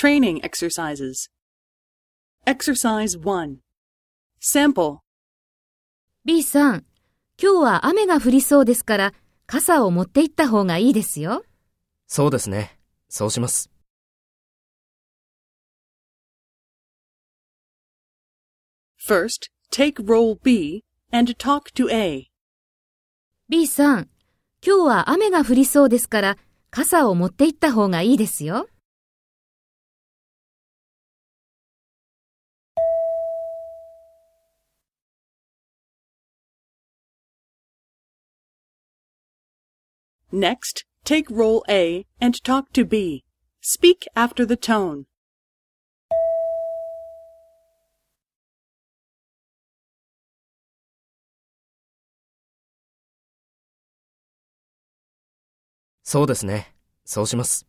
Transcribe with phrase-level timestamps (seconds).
[0.00, 1.28] Training exercises.
[2.46, 3.58] Exercise 1.
[4.40, 5.00] Sample.
[6.24, 6.86] B さん、
[7.38, 9.12] 今日は雨が降りそうですから、
[9.46, 11.44] 傘を持って行った方がいいですよ。
[12.06, 12.78] そうですね。
[13.10, 13.70] そうします。
[19.06, 20.82] First, take role B
[21.12, 22.30] and talk to A.
[23.50, 24.08] B さん、
[24.66, 26.38] 今日は雨が降りそうですから、
[26.70, 28.66] 傘を持って行った方がいいですよ。
[40.31, 43.23] Next, take role A and talk to B.
[43.61, 45.05] Speak after the tone.
[56.03, 56.71] そうですね。
[57.03, 57.68] そうします。